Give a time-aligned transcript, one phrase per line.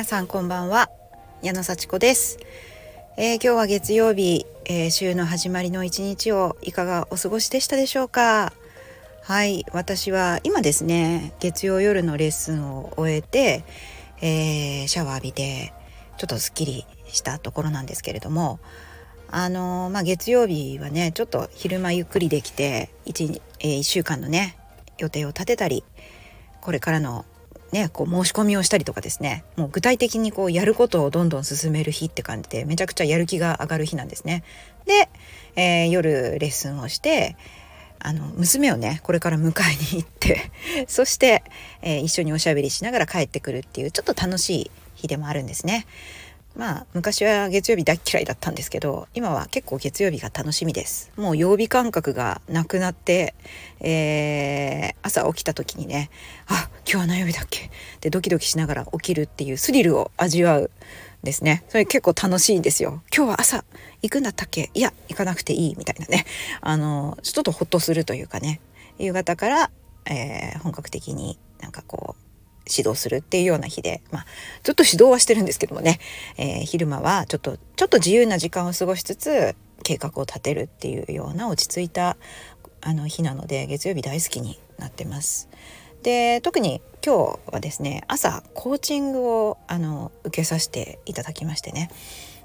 [0.00, 0.88] 皆さんこんばんは。
[1.42, 2.38] 矢野幸子です、
[3.18, 8.54] えー、今日は月曜日、えー、週の始まりの一日をいかがお過ごしでしたでしょうか。
[9.20, 9.66] はい。
[9.74, 13.62] 私は今ですね月曜夜のレッスンを終えて、
[14.22, 15.74] えー、シャワー浴びて
[16.16, 18.58] ちょっとすっきりしたところなんですけれども
[19.28, 24.56] あのまあ、月曜日はねちょっと昼間ゆっくりできて 1,、え、1週間のね
[24.96, 25.84] 予定を立てたり
[26.62, 27.26] これからの
[27.72, 34.42] ね、こう申し込みをしたりとかですねもう具体的にこうやることをどんどん進める日って感じでめちゃくちゃやる気が上がる日なんですね。
[34.86, 35.08] で、
[35.54, 37.36] えー、夜レッスンをして
[38.00, 40.50] あの娘をねこれから迎えに行って
[40.88, 41.44] そして、
[41.82, 45.86] えー、一緒におしゃべりしながら帰ってくるっていうちょっと楽しい日でもあるんですね。
[46.56, 51.10] まあ昔は月曜日大嫌いだったんですけど今は結構月曜日が楽しみです。
[51.16, 53.34] もう曜日感覚がなくなって、
[53.80, 56.10] えー、朝起きた時にね
[56.48, 57.70] あ今日は何曜日だっけ？
[58.00, 60.70] でドキドキしながら起きるっていうスリルを味わう
[61.22, 61.64] ですね。
[61.68, 63.02] それ結構楽しいんですよ。
[63.14, 63.64] 今日は朝
[64.02, 64.70] 行くんだったっけ？
[64.74, 66.24] いや行かなくていいみたいなね。
[66.60, 68.60] あのちょっとホッとするというかね。
[68.98, 69.70] 夕方から、
[70.04, 72.19] えー、本格的になんかこう
[72.68, 74.26] 指導するっていうような日で、まあ、
[74.62, 75.98] ちょっと指導はしてるんですけどもね、
[76.36, 82.16] えー、昼間はちょっとちょっと自由な時間を過ごしつつ計画を立てるっていうような落ち着いた
[82.80, 85.48] あの日なので月曜日大好きになってます。
[86.02, 91.90] で特に今日はですね朝コーチングをあの受けさせていただきましてね。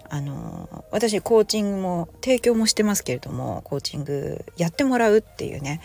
[0.07, 5.81] あの私コーチングも提供もしてますけれどもコーチングやってもらうっていうね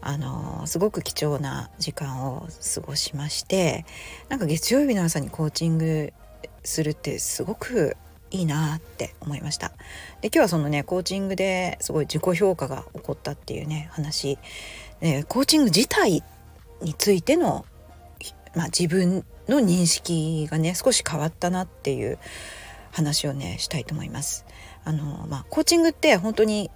[0.00, 3.84] あのすごく貴重な時間を過ごしまして
[4.28, 6.12] なんか月曜日の朝にコーチング
[6.62, 7.96] するってすごく
[8.30, 9.72] いいなって思いました。
[10.20, 14.38] で今日はそのねコーチングですごい自己評価が起こったっていうね話、
[15.00, 16.22] えコーチング自体
[16.82, 17.64] についての、
[18.54, 22.18] まあ、自分の認識がね少し変わったなっていう
[22.92, 24.46] 話をねしたいと思います。
[24.84, 26.70] あのまあ、コーチングって本当に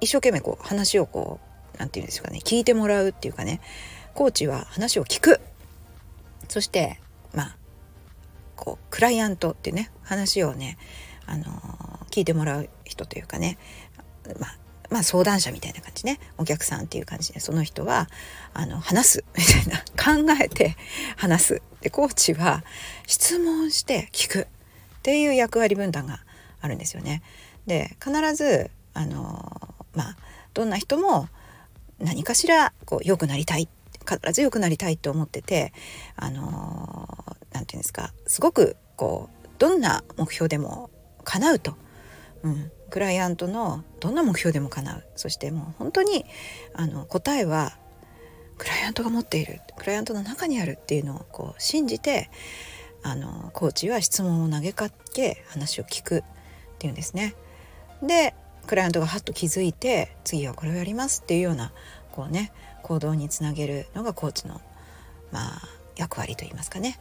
[0.00, 1.40] 一生懸命こう話をこ
[1.74, 3.60] う何て言うんですかね聞いてもらうっていうかね
[4.14, 5.40] コーチは話を聞く
[6.48, 7.00] そして
[7.32, 7.56] まあ
[8.56, 10.78] こうクライアントってね話をね、
[11.26, 11.48] あのー、
[12.10, 13.58] 聞いてもらう人というかね
[14.40, 14.58] まあ
[14.90, 18.08] まあ相談者みたいな感じねお客さんっていう感じでその人は
[18.54, 20.76] あの話すみたいな 考えて
[21.16, 21.62] 話す。
[21.80, 22.64] でコーチは
[23.06, 24.46] 質問して聞くっ
[25.02, 26.20] ていう役割分担が
[26.60, 27.22] あるんですよね。
[27.66, 30.16] で必ずあのまあ
[30.54, 31.28] どんな人も
[31.98, 33.68] 何かしらこう良くなりたい
[34.00, 35.72] 必ず良くなりたいと思ってて
[36.16, 37.08] あの
[37.52, 40.90] 何、て言うんですかすごくこうどんな目標でも
[41.24, 41.76] 叶うと、
[42.42, 46.24] うん、クライアントのどんな目標でも叶うそしてもう本当に
[46.74, 47.76] あの答えは
[48.56, 52.30] クライアントが持っているクライアントの中にあるっていうのをこう信じて
[53.02, 56.22] あのコーチは質問を投げかけ話を聞くっ
[56.78, 57.34] ていうんですね。
[58.02, 58.34] で
[58.66, 61.72] クライアントがハッと気づいて次はこれをやりますっていうような
[62.12, 64.60] こうね行動につなげるのがコーチの
[65.32, 65.62] まあ
[65.96, 66.98] 役割といいますかね。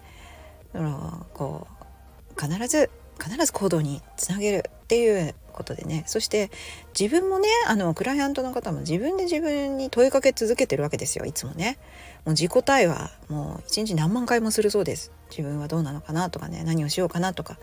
[1.33, 2.89] こう必ず
[3.19, 6.03] 必ず行動につなげるっていうことでね。
[6.05, 6.51] そして
[6.97, 11.25] 自分もねあのクライアントの方も自分で自分に問いかけ続けてるわけですよ。
[11.25, 11.77] いつもね。
[12.25, 15.11] もう自己対話もう一日何万回もするそうです。
[15.29, 16.63] 自分はどうなのかなとかね。
[16.63, 17.57] 何をしようかなとか。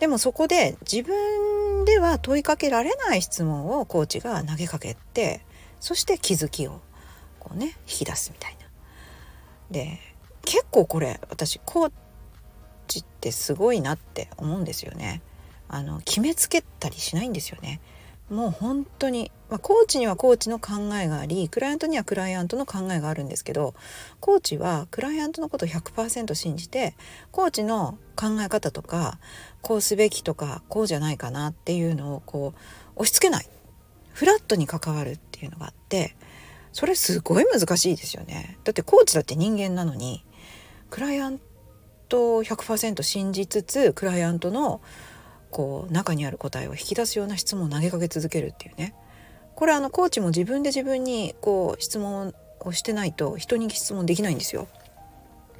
[0.00, 5.42] でもそこで自分では問いかけられない質問をコーチが投げかけて
[5.78, 6.80] そして気づきを
[7.38, 8.66] こうね引き出すみたいな。
[9.70, 9.98] で
[10.42, 11.92] 結構これ私コー
[12.88, 15.22] チってすごいなって思うんですよね。
[15.72, 17.80] あの決めつけたりしないんですよね。
[18.28, 23.74] もう本当に、まあ、コーチにはコーチの考えがありクライアントにはクライアントの考えがあるんですけど
[24.20, 26.94] コーチはクライアントのことを100%信じて
[27.32, 29.18] コーチの考え方とか
[29.62, 32.54] こうすべきとかこうじゃないかなっていうのをこ
[32.96, 33.48] う押し付けない
[34.12, 36.14] フラットに関わるっていうのがあって
[36.72, 38.58] それすごい難しいですよね。
[38.62, 40.24] だってコーチだって人間なのに
[40.88, 41.40] クライアン
[42.08, 44.80] トを100%信じつつクライアントの
[45.50, 48.94] こう中にある答えを引き出すような質問を投げかけ続けるっていうね
[49.54, 54.68] これあのコーチも自分で自分にこう質問をしてないと人に質問できないんですよ。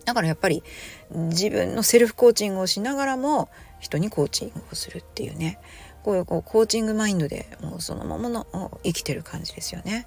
[0.04, 0.62] だからやっぱり
[1.10, 5.58] 自分のセルフコーチングをしながらも人にコーチングをするっていうね
[6.02, 10.06] こういうこうコーチングマインドでもうそのままの生きてる感じですよね。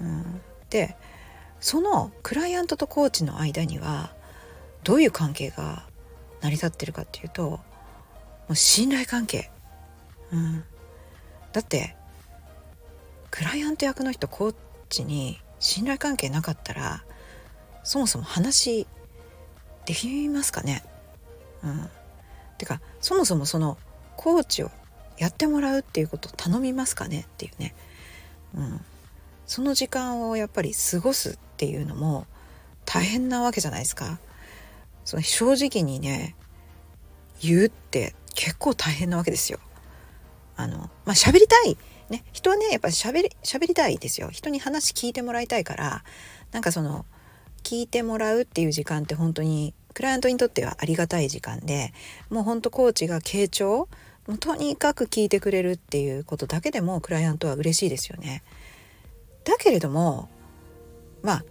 [0.00, 0.40] うん、
[0.70, 0.96] で
[1.60, 4.12] そのクライアントとコーチの間には
[4.82, 5.86] どういう関係が
[6.42, 7.60] 成り立ってるかっていうと
[8.48, 9.50] もう信頼関係、
[10.32, 10.64] うん、
[11.52, 11.96] だって
[13.30, 14.54] クライアント役の人コー
[14.88, 17.04] チに信頼関係なかったら
[17.82, 18.86] そもそも話
[19.86, 20.84] できますかね、
[21.62, 21.88] うん、
[22.58, 23.78] てかそもそもその
[24.16, 24.70] コーチを
[25.18, 27.20] やってもらうっていうことを頼みますかね？
[27.20, 27.74] っていうね、
[28.54, 28.80] うん、
[29.46, 32.26] その時間をやっぱり過ごすっていうのも
[32.84, 34.18] 大変なわけじゃないですか。
[35.04, 36.34] その正直にね
[37.40, 39.58] 言うって結構大変なわけですよ。
[40.56, 41.76] あのまあ喋りたい
[42.10, 46.04] ね人はねやっぱり喋り喋りたいですよ人に話聞いてもらいたいから
[46.52, 47.04] なんかその
[47.64, 51.92] 聞いてもらうっていう時間って本当にクライアントにとってはありがたい時間で
[52.30, 53.88] もうほんとコーチが傾聴
[54.26, 58.42] もうとにかく聞いてくれるっていうことだけでもクライアントは嬉しいですよね。
[59.44, 60.28] だけれども
[61.22, 61.44] まあ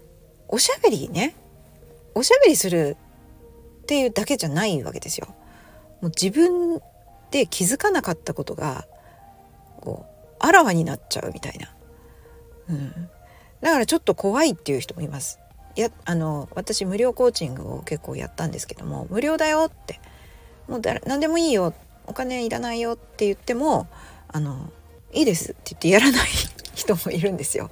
[0.48, 1.36] おしゃべりね
[2.16, 2.98] おしゃべりする
[3.84, 5.36] っていうだけじゃないわけですよ。
[6.04, 6.82] もう自分
[7.32, 8.86] で気づかなかったことが
[9.78, 11.74] こうあらわになっちゃうみたいな、
[12.70, 12.92] うん、
[13.62, 15.40] だからちょっと怖いっていう人もいます。
[15.76, 20.02] いやあの私無料コーチングを結構やったんですけども無料だよって。
[20.68, 21.74] もうだ何でもいいよ。
[22.06, 23.88] お金いらないよって言っても
[24.28, 24.74] あの
[25.14, 26.28] いいですって言ってやらない
[26.76, 27.72] 人もいるんですよ。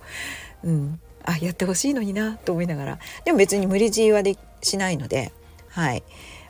[0.64, 3.00] うん、あやってほしいのになと思いながら。
[3.26, 5.34] でも別に無理強いはでしないので
[5.68, 6.04] はい。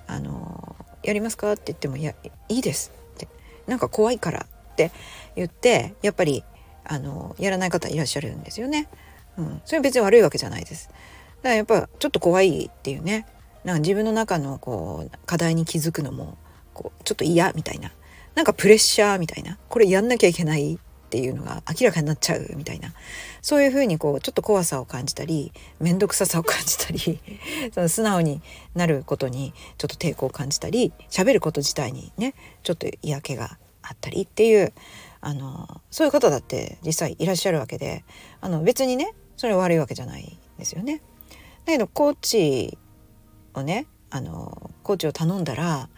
[0.05, 1.53] あのやりますか？
[1.53, 2.13] って言ってもいや
[2.49, 3.27] いいですって
[3.67, 4.91] なんか怖いからって
[5.35, 6.43] 言ってやっぱり
[6.83, 8.87] あのやらない方いらっしゃるんですよね。
[9.37, 10.89] うん、それ別に悪いわけじゃないです。
[10.89, 10.99] だか
[11.49, 13.25] らやっぱちょっと怖いっていうね。
[13.63, 16.37] なんか自分の中のこう課題に気づくのも
[16.73, 17.91] こうちょっと嫌みたいな。
[18.35, 19.57] なんかプレッシャーみたいな。
[19.69, 20.79] これやんなきゃいけない
[21.11, 22.93] っていうのが明らかになっちゃうみたいな
[23.41, 27.19] そういうふうにこうちょっと怖さを感じたり面倒くささを感じたり
[27.75, 28.41] その素直に
[28.75, 34.71] なることにちょっと抵抗を感じたり喋ること自体にねちょっと嫌気があったりっていう
[35.19, 38.05] あのそういう方だって実際いらっしゃるわけで
[38.39, 41.01] あの別にねそれは悪いわけじゃないですよね。
[41.65, 42.77] だけどコーチ
[43.53, 45.89] をねあのコーチを頼んだら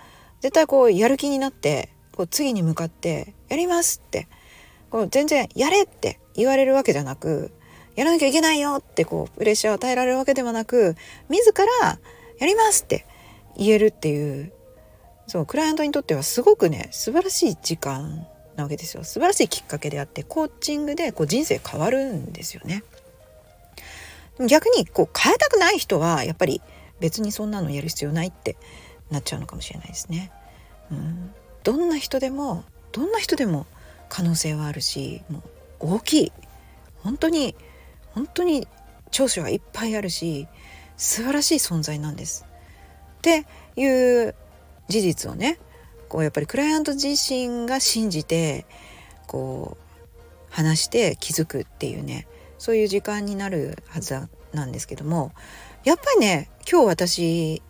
[0.41, 4.27] 絶対こうやる気になってこう次に向かって「やります」って
[4.93, 7.51] こう全然「やれ!」って言われるわけじゃなく
[7.95, 10.95] やらなきゃいけないよってこうプレッシャーを与えられるわけではなく
[11.29, 11.51] 自
[11.81, 11.97] ら
[12.37, 13.07] 「やります!」って
[13.57, 14.53] 言えるっていう
[15.25, 22.83] そうクライアントにとってはすごくね素晴らしい時間なわけですよ素晴らしいきっかけであってコーチングでこう人生変わるんですよね。
[24.47, 26.61] 逆にこう変えたくない人はやっぱり
[26.99, 28.57] 別にそんなのやる必要ないって
[29.09, 30.31] なっちゃうのかもしれないですね。
[30.91, 33.65] うん、どんな人でもどんな人でも
[34.13, 35.39] 可能性はあるしも
[35.79, 36.31] う大きい
[37.01, 37.55] 本当に
[38.11, 38.67] 本当に
[39.09, 40.47] 長所はいっぱいあるし
[40.97, 42.45] 素晴らしい存在なんです。
[43.17, 43.85] ってい
[44.27, 44.35] う
[44.87, 45.57] 事実をね
[46.09, 48.67] こうやっぱりクライアント自身が信じて
[49.25, 49.97] こう
[50.51, 52.27] 話して気づくっていうね
[52.59, 54.13] そういう時間になるはず
[54.53, 55.31] なんですけども
[55.85, 57.63] やっぱりね今日私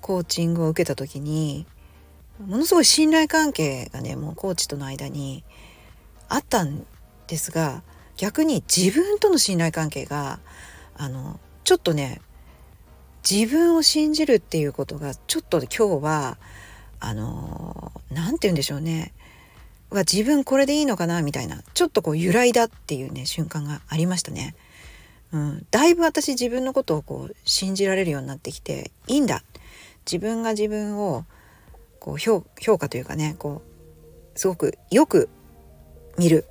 [0.00, 1.66] コーチングを受けた時に
[2.46, 5.44] ものすごい信頼関係がねもうコーチとの間に
[6.28, 6.84] あったん
[7.26, 7.82] ですが
[8.16, 10.38] 逆に自分との信頼関係が
[10.96, 12.20] あのちょっとね
[13.28, 16.38] 自分を信じるっていうことがちょっと今日は
[17.00, 19.12] あの何て言うんでしょうね
[19.90, 24.54] は自分これでいいのかなみたいなちょっとこう揺らいだっていうね瞬間がありましたね。
[25.32, 29.42] うん、だいぶ私自分のことをこう信じられるようになってきていいんだ
[30.10, 31.24] 自分が自分を
[31.98, 32.42] こう評
[32.78, 33.62] 価というかねこ
[34.34, 35.28] うすごくよく
[36.18, 36.44] 見る。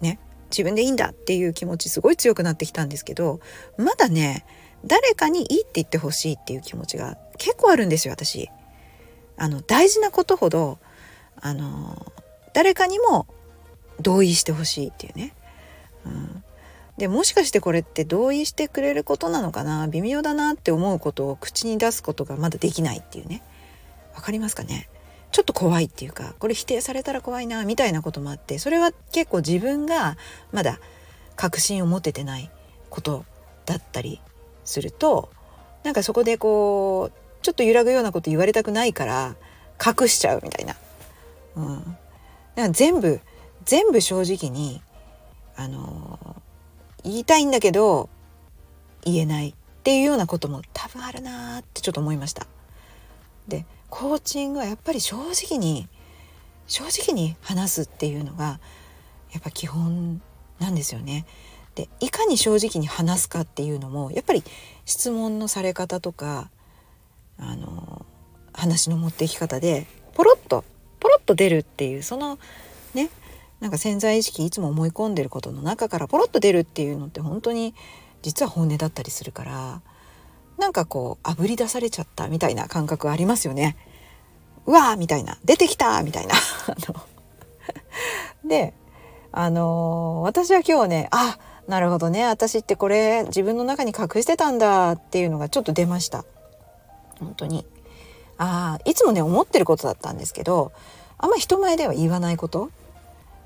[0.00, 0.18] ね。
[0.50, 3.38] 自分でいいんだっていう気持ちすごい強くなってきたんですけど
[3.76, 4.44] まだね
[4.84, 8.50] 誰かにいいって言ってほしいっていう気持ちが結構あるんですよ私。
[9.36, 10.78] あの大事なことほど
[11.40, 12.12] あの
[12.52, 13.26] 誰かにも
[14.00, 15.34] 同意してほしいっていうね。
[16.04, 16.42] うん、
[16.98, 19.86] でもしかしてこれって同意してくれることなのかな？
[19.86, 23.42] 微妙だなって思うことを口に出すことがまだできないっていうね。
[24.14, 24.88] 分かりますかね？
[25.32, 30.16] ちょっと怖いっていうかこれ否定されたら怖いなみたいなこともあってそれは結構自分が
[30.52, 30.80] まだ
[31.36, 32.50] 確信を持ててない
[32.90, 33.24] こと
[33.64, 34.20] だったり
[34.64, 35.30] すると
[35.84, 39.36] なんかそこでこうちょっと揺らぐようなこと言われたくないから
[39.84, 40.76] 隠しちゃうみたいな。
[41.56, 41.96] うん、だか
[42.56, 43.20] ら全部
[43.64, 44.82] 全部正直に
[45.56, 46.36] あの
[47.02, 48.08] 言いたいんだけど
[49.04, 52.46] 言えないっていうようなことも多分あるなーってちょっと思いました。
[53.48, 55.88] でコーチングはやっぱり正直に
[56.66, 58.60] 正直に話すっていうのが
[59.32, 60.22] やっぱ基本
[60.58, 61.26] なんですよね。
[61.74, 64.42] でいかに正直に話すかっていうのもやっぱり
[64.84, 66.50] 質問のされ方とか
[67.38, 68.04] あの
[68.52, 70.64] 話の持っていき方でポロッと
[70.98, 72.38] ポロッと出るっていうその
[72.94, 73.08] ね
[73.60, 77.74] なんか潜在意識いつも思い込んでることの中からポロッと出るっていうのって本当に
[78.22, 79.82] 実は本音だったりするから
[80.60, 83.76] なんかこうあぶり出されちゃったみたいな感覚ありますよね。
[84.66, 85.38] うわーみたいな。
[85.44, 86.34] 出てきたみたいな。
[88.46, 88.74] で
[89.32, 92.24] あのー、私は今日ねあなるほどね。
[92.26, 96.24] 私ってこれ自分の中に隠してたんだっていうのがちょっと出ました。
[97.18, 97.66] 本当に。
[98.36, 100.72] ああいつもね思ってることだったんですけど
[101.18, 102.70] あんま人前では言わないこと。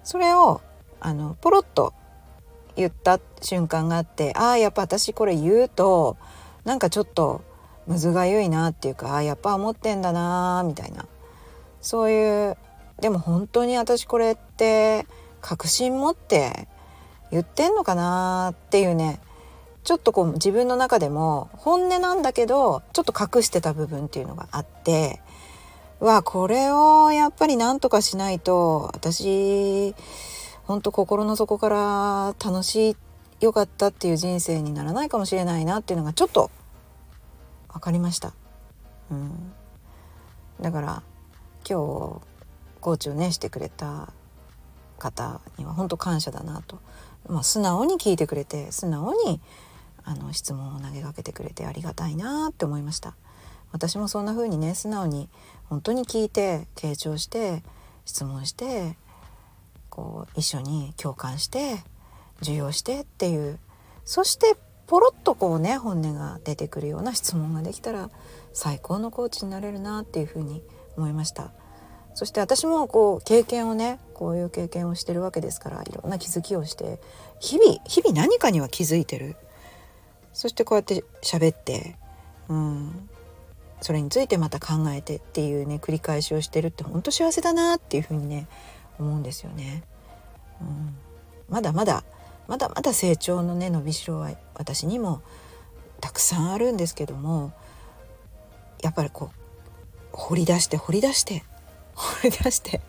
[0.03, 0.61] それを
[1.01, 1.95] あのポロッと
[2.77, 6.17] 言った瞬間があってああやっぱ私これ言うと
[6.65, 7.43] なんかちょっと
[7.87, 11.07] むずがゆいなっていうかあやっぱ思ってんだなみたいな。
[11.81, 12.57] そういう
[13.01, 15.07] でも本当に私これって
[15.41, 16.69] 確信持って
[17.31, 19.21] 言ってんのかなっていうね。
[19.85, 25.21] ちょっとこう自分の中でも本音なんだけどちょっと隠してた部分っていうのがあって
[26.01, 29.95] わこれをやっぱりなんとかしないと私
[30.65, 32.97] 本当心の底から楽しいっ
[33.41, 36.51] 良かったっていう人生にならないかもしれないなっていうのがちょっと
[37.73, 38.33] 分かりました。
[39.11, 39.53] うん、
[40.61, 41.03] だから
[41.69, 42.21] 今日
[42.81, 44.13] コーチをねしてくれた
[44.99, 46.79] 方には本当感謝だなと、
[47.29, 49.41] まあ、素直に聞いてくれて素直に
[50.05, 53.15] あの質問を投げかけてくれてありがたいなって思いました。
[53.73, 55.29] 私もそんな風にね素直に
[55.65, 57.63] 本当に聞いて傾聴して
[58.05, 58.97] 質問して
[59.91, 61.83] こう一緒に共感して
[62.43, 63.59] 受容してっていう。
[64.05, 68.11] そしてポロッとこうね本音が出てくるような質問ができたら
[68.53, 70.63] 最高のコーチになれるなっていうふうに
[70.97, 71.53] 思いました。
[72.15, 77.01] そして私もこう経験をねこういう経験をしてるわけですからいろんな気づきをして
[77.41, 79.37] 日々日々何かには気づいてる。
[80.33, 81.97] そしてこうやって喋って
[82.49, 83.09] うん
[83.81, 88.47] それについてまた考えてっていうね繰り返しをしてるって本当幸せだなっていうふうにね
[88.99, 89.83] 思うんですよね。
[90.61, 90.97] うん、
[91.49, 92.05] まだまだ
[92.47, 95.23] まだまだ成長のね伸びしろは私にも
[96.01, 97.53] たくさんあるんですけども
[98.83, 99.39] やっぱりこう
[100.13, 101.43] 掘り出して掘り出して
[101.95, 102.81] 掘り出して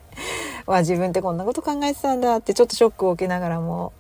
[0.66, 3.94] わ自分ってこんなこと考えてたんだってちょっとショックを受けながらも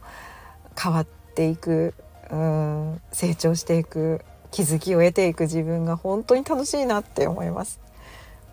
[0.82, 1.94] 変わっていく
[2.30, 4.22] うん成長していく
[4.52, 7.80] 気づきを得ていく自分が本当に楽しいなって思います。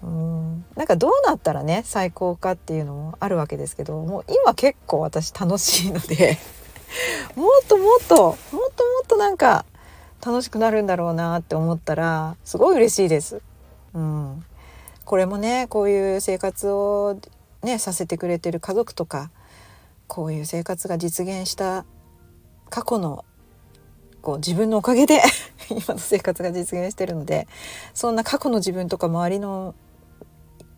[0.03, 6.39] うんなんかどうなったらね最高かっていうのもあるわけですけどもう今結構私楽しいので
[7.37, 8.67] もっともっともっとも
[9.05, 9.65] っとなんか
[10.25, 13.43] 楽しくなるんだろうなって思ったらすごい嬉しいです。
[13.95, 14.45] うん、
[15.05, 17.19] これもねこういう生活を
[17.63, 19.31] ねさせてくれてる家族とか
[20.07, 21.85] こういう生活が実現した
[22.71, 23.25] 過去の
[24.23, 25.21] こう自分のおかげで
[25.69, 27.49] 今の生活が実現してるので
[27.93, 29.75] そんな過去の自分とか周りの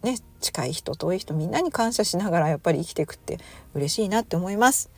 [0.02, 3.38] ね近い人遠い人みんなに感謝しながらやっぱり生きていくって
[3.74, 4.90] 嬉しいなって思います。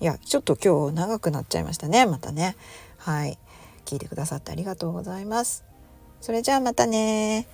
[0.00, 2.06] いやちょっと今日長くなっちゃいましたね。
[2.06, 2.56] またね。
[2.96, 3.38] はい。
[3.84, 5.64] 聞いてくださってありがとうございます。
[6.20, 7.46] それじゃあまたね